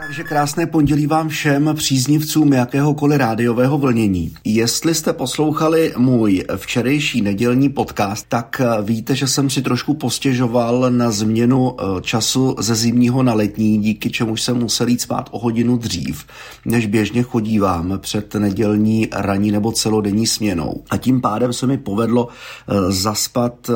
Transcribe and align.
Takže 0.00 0.24
krásné 0.24 0.66
pondělí 0.66 1.06
vám 1.06 1.28
všem 1.28 1.74
příznivcům 1.74 2.52
jakéhokoliv 2.52 3.18
rádiového 3.18 3.78
vlnění. 3.78 4.34
Jestli 4.44 4.94
jste 4.94 5.12
poslouchali 5.12 5.94
můj 5.96 6.44
včerejší 6.56 7.22
nedělní 7.22 7.68
podcast, 7.68 8.26
tak 8.28 8.60
víte, 8.82 9.14
že 9.14 9.26
jsem 9.28 9.50
si 9.50 9.62
trošku 9.62 9.94
postěžoval 9.94 10.90
na 10.90 11.10
změnu 11.10 11.76
eh, 11.80 12.02
času 12.02 12.56
ze 12.58 12.74
zimního 12.74 13.22
na 13.22 13.34
letní, 13.34 13.78
díky 13.78 14.10
čemu 14.10 14.36
jsem 14.36 14.56
musel 14.56 14.88
jít 14.88 15.00
spát 15.00 15.28
o 15.32 15.38
hodinu 15.38 15.76
dřív, 15.76 16.24
než 16.64 16.86
běžně 16.86 17.22
chodívám 17.22 17.98
před 17.98 18.34
nedělní 18.34 19.08
ranní 19.12 19.50
nebo 19.50 19.72
celodenní 19.72 20.26
směnou. 20.26 20.82
A 20.90 20.96
tím 20.96 21.20
pádem 21.20 21.52
se 21.52 21.66
mi 21.66 21.78
povedlo 21.78 22.28
eh, 22.28 22.74
zaspat 22.92 23.70
eh, 23.70 23.72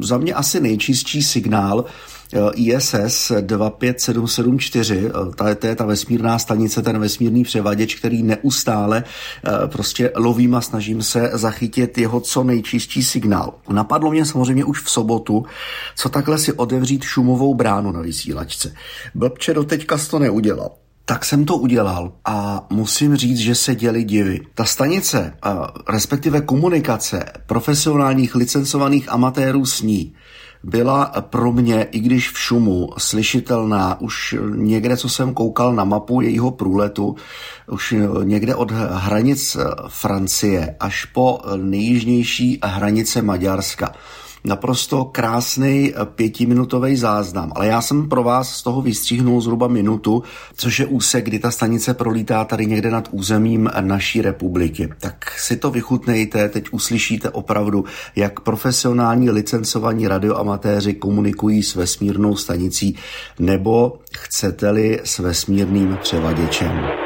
za 0.00 0.18
mě 0.18 0.34
asi 0.34 0.60
nejčistší 0.60 1.22
signál, 1.22 1.84
ISS 2.54 3.32
25774, 3.40 5.10
to 5.60 5.66
je 5.66 5.74
ta 5.76 5.84
vesmírná 5.84 6.38
stanice, 6.38 6.82
ten 6.82 6.98
vesmírný 6.98 7.44
převaděč, 7.44 7.94
který 7.94 8.22
neustále 8.22 9.04
eh, 9.04 9.50
prostě 9.66 10.12
lovím 10.16 10.54
a 10.54 10.60
snažím 10.60 11.02
se 11.02 11.30
zachytit 11.32 11.98
jeho 11.98 12.20
co 12.20 12.44
nejčistší 12.44 13.02
signál. 13.02 13.54
Napadlo 13.68 14.10
mě 14.10 14.26
samozřejmě 14.26 14.64
už 14.64 14.82
v 14.82 14.90
sobotu, 14.90 15.44
co 15.96 16.08
takhle 16.08 16.38
si 16.38 16.52
otevřít 16.52 17.02
šumovou 17.02 17.54
bránu 17.54 17.92
na 17.92 18.00
vysílačce. 18.00 18.74
Blbče 19.14 19.54
doteďka 19.54 19.96
to 20.10 20.18
neudělal. 20.18 20.70
Tak 21.04 21.24
jsem 21.24 21.44
to 21.44 21.56
udělal 21.56 22.12
a 22.24 22.66
musím 22.70 23.16
říct, 23.16 23.38
že 23.38 23.54
se 23.54 23.74
děli 23.74 24.04
divy. 24.04 24.40
Ta 24.54 24.64
stanice, 24.64 25.32
respektive 25.88 26.40
komunikace 26.40 27.24
profesionálních 27.46 28.34
licencovaných 28.34 29.12
amatérů 29.12 29.66
s 29.66 29.82
ní, 29.82 30.14
byla 30.62 31.04
pro 31.20 31.52
mě, 31.52 31.82
i 31.82 32.00
když 32.00 32.30
v 32.30 32.38
šumu, 32.38 32.90
slyšitelná. 32.98 34.00
Už 34.00 34.36
někde, 34.54 34.96
co 34.96 35.08
jsem 35.08 35.34
koukal 35.34 35.74
na 35.74 35.84
mapu 35.84 36.20
jejího 36.20 36.50
průletu, 36.50 37.16
už 37.66 37.94
někde 38.22 38.54
od 38.54 38.70
hranic 38.70 39.56
Francie 39.88 40.76
až 40.80 41.04
po 41.04 41.40
nejjižnější 41.56 42.58
hranice 42.62 43.22
Maďarska 43.22 43.94
naprosto 44.46 45.04
krásný 45.04 45.92
eh, 45.94 46.04
pětiminutový 46.04 46.96
záznam, 46.96 47.52
ale 47.54 47.66
já 47.66 47.80
jsem 47.80 48.08
pro 48.08 48.22
vás 48.22 48.56
z 48.56 48.62
toho 48.62 48.82
vystříhnul 48.82 49.40
zhruba 49.40 49.68
minutu, 49.68 50.22
což 50.56 50.78
je 50.78 50.86
úsek, 50.86 51.24
kdy 51.24 51.38
ta 51.38 51.50
stanice 51.50 51.94
prolítá 51.94 52.44
tady 52.44 52.66
někde 52.66 52.90
nad 52.90 53.08
územím 53.10 53.70
naší 53.80 54.22
republiky. 54.22 54.88
Tak 55.00 55.38
si 55.38 55.56
to 55.56 55.70
vychutnejte, 55.70 56.48
teď 56.48 56.68
uslyšíte 56.70 57.30
opravdu, 57.30 57.84
jak 58.16 58.40
profesionální 58.40 59.30
licencovaní 59.30 60.08
radioamatéři 60.08 60.94
komunikují 60.94 61.62
s 61.62 61.74
vesmírnou 61.74 62.36
stanicí, 62.36 62.96
nebo 63.38 63.98
chcete-li 64.18 65.00
s 65.04 65.18
vesmírným 65.18 65.98
převaděčem. 66.02 67.05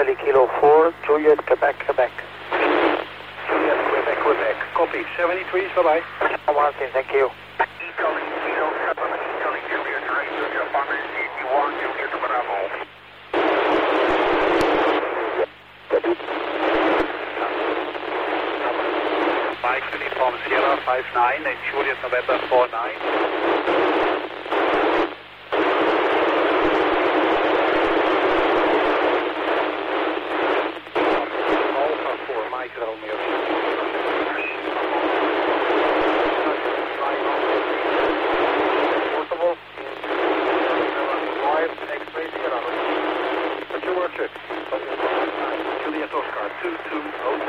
Italy 0.00 0.16
Kilo 0.24 0.48
4, 0.60 0.94
Juliet, 1.04 1.44
Quebec, 1.44 1.76
Quebec. 1.84 2.10
Juliet, 3.44 3.76
Quebec, 3.92 4.18
Quebec. 4.24 4.56
Copy. 4.72 5.04
73, 5.14 5.68
bye-bye. 5.76 6.00
One 6.48 6.72
thing, 6.80 6.88
thank 6.94 7.12
you. 7.12 7.28
Italy 7.60 8.24
Kilo 8.40 8.72
7, 8.96 8.96
Italy 8.96 9.60
Juliet, 9.68 10.00
Ranger, 10.08 10.48
Japan, 10.56 10.88
81, 11.44 11.76
Juliet, 11.84 12.16
Bravo. 12.16 12.56
Mike, 19.60 19.84
uniform 19.92 20.34
Sierra 20.48 20.80
59 20.80 21.44
and 21.44 21.58
Juliet, 21.68 22.00
November 22.00 22.40
49. 22.48 23.99
Mike 32.70 32.86
Romeo. 32.86 33.16
Two 43.80 43.94
work 43.96 44.12
trip. 44.14 44.30
Juliet 45.82 46.12
Oscar, 46.14 46.46
220 46.62 47.40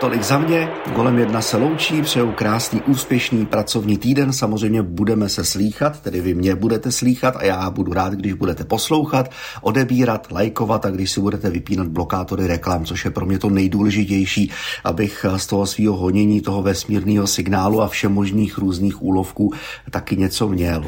Tolik 0.00 0.22
za 0.22 0.38
mě, 0.38 0.68
golem 0.94 1.18
jedna 1.18 1.40
se 1.40 1.56
loučí, 1.56 2.02
přeju 2.02 2.32
krásný, 2.32 2.82
úspěšný 2.82 3.46
pracovní 3.46 3.98
týden, 3.98 4.32
samozřejmě 4.32 4.82
budeme 4.82 5.28
se 5.28 5.44
slýchat, 5.44 6.00
tedy 6.00 6.20
vy 6.20 6.34
mě 6.34 6.54
budete 6.54 6.92
slýchat 6.92 7.36
a 7.36 7.44
já 7.44 7.70
budu 7.70 7.92
rád, 7.92 8.12
když 8.12 8.32
budete 8.32 8.64
poslouchat, 8.64 9.30
odebírat, 9.60 10.32
lajkovat 10.32 10.86
a 10.86 10.90
když 10.90 11.10
si 11.10 11.20
budete 11.20 11.50
vypínat 11.50 11.88
blokátory 11.88 12.46
reklam, 12.46 12.84
což 12.84 13.04
je 13.04 13.10
pro 13.10 13.26
mě 13.26 13.38
to 13.38 13.50
nejdůležitější, 13.50 14.50
abych 14.84 15.26
z 15.36 15.46
toho 15.46 15.66
svého 15.66 15.96
honění, 15.96 16.40
toho 16.40 16.62
vesmírného 16.62 17.26
signálu 17.26 17.82
a 17.82 17.88
všemožných 17.88 18.58
různých 18.58 19.02
úlovků 19.02 19.52
taky 19.90 20.16
něco 20.16 20.48
měl. 20.48 20.84